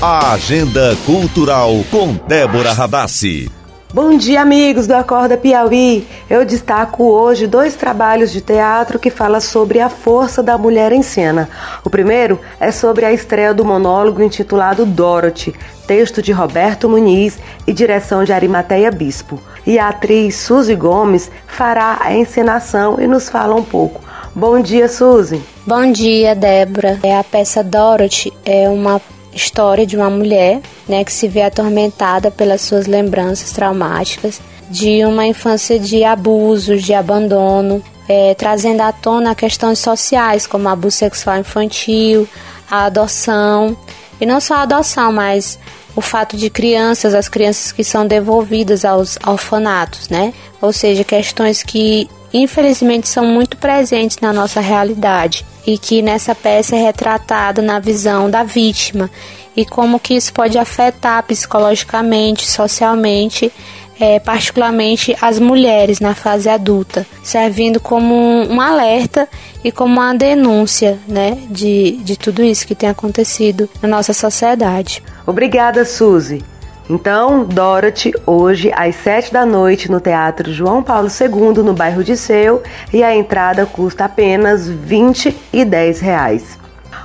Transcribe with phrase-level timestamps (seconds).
[0.00, 3.50] A Agenda Cultural com Débora Radassi.
[3.92, 6.06] Bom dia, amigos do Acorda Piauí.
[6.30, 11.02] Eu destaco hoje dois trabalhos de teatro que falam sobre a força da mulher em
[11.02, 11.50] cena.
[11.84, 15.52] O primeiro é sobre a estreia do monólogo intitulado Dorothy,
[15.84, 17.36] texto de Roberto Muniz
[17.66, 19.42] e direção de Arimateia Bispo.
[19.66, 24.00] E a atriz Suzy Gomes fará a encenação e nos fala um pouco.
[24.32, 25.42] Bom dia, Suzy.
[25.66, 27.00] Bom dia, Débora.
[27.02, 29.00] É a peça Dorothy é uma
[29.38, 35.26] história de uma mulher né, que se vê atormentada pelas suas lembranças traumáticas de uma
[35.26, 42.28] infância de abusos, de abandono, é, trazendo à tona questões sociais como abuso sexual infantil,
[42.70, 43.76] a adoção,
[44.20, 45.58] e não só a adoção, mas
[45.96, 50.34] o fato de crianças, as crianças que são devolvidas aos orfanatos, né?
[50.60, 56.74] Ou seja, questões que infelizmente são muito presentes na nossa realidade e que nessa peça
[56.74, 59.10] é retratada na visão da vítima
[59.54, 63.52] e como que isso pode afetar psicologicamente, socialmente,
[64.00, 69.28] é, particularmente as mulheres na fase adulta, servindo como um, um alerta
[69.62, 75.02] e como uma denúncia né, de, de tudo isso que tem acontecido na nossa sociedade.
[75.26, 76.42] Obrigada, Suzy.
[76.88, 82.16] Então, Dorothy, hoje às sete da noite no Teatro João Paulo II, no bairro de
[82.16, 86.57] Seu, e a entrada custa apenas R$ 20 e 10 reais.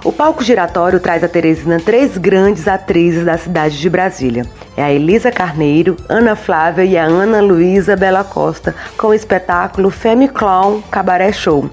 [0.04, 4.46] O palco giratório traz a Teresina três grandes atrizes da cidade de Brasília.
[4.76, 9.90] É a Elisa Carneiro, Ana Flávia e a Ana Luísa Bela Costa, com o espetáculo
[9.90, 11.70] Femme Clown Cabaré Show.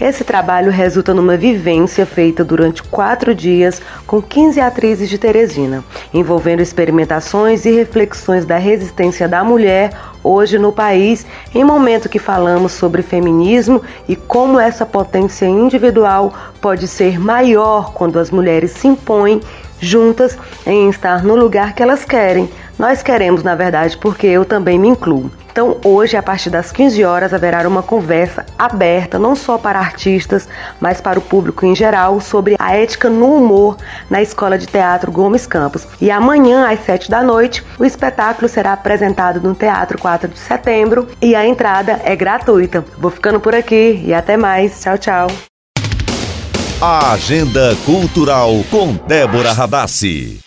[0.00, 5.82] Esse trabalho resulta numa vivência feita durante quatro dias com 15 atrizes de Teresina,
[6.12, 12.72] envolvendo experimentações e reflexões da resistência da mulher hoje no país, em momento que falamos
[12.72, 19.40] sobre feminismo e como essa potência individual pode ser maior quando as mulheres se impõem
[19.82, 22.48] juntas em estar no lugar que elas querem.
[22.78, 25.30] Nós queremos, na verdade, porque eu também me incluo.
[25.50, 30.48] Então, hoje, a partir das 15 horas, haverá uma conversa aberta, não só para artistas,
[30.80, 33.76] mas para o público em geral, sobre a ética no humor
[34.08, 35.86] na Escola de Teatro Gomes Campos.
[36.00, 41.06] E amanhã, às 7 da noite, o espetáculo será apresentado no Teatro 4 de Setembro
[41.20, 42.82] e a entrada é gratuita.
[42.96, 44.80] Vou ficando por aqui e até mais.
[44.80, 45.51] Tchau, tchau.
[46.84, 50.40] A Agenda Cultural com Débora Radassi.